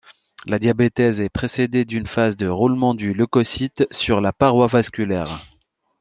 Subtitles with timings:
[0.47, 5.41] La diapédèse est précédée d'une phase de roulement du leucocyte sur la paroi vasculaire.